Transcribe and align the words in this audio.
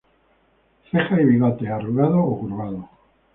Cejas 0.89 1.19
y 1.21 1.25
bigotes: 1.25 1.69
Arrugado 1.69 2.23
o 2.23 2.39
curvado. 2.39 2.89